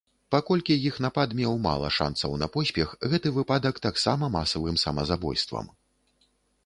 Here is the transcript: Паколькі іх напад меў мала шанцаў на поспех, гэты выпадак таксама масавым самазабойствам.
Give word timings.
Паколькі 0.35 0.77
іх 0.89 0.95
напад 1.05 1.35
меў 1.39 1.53
мала 1.65 1.91
шанцаў 1.97 2.33
на 2.43 2.47
поспех, 2.55 2.95
гэты 3.13 3.35
выпадак 3.37 3.75
таксама 3.87 4.33
масавым 4.37 4.81
самазабойствам. 4.85 5.73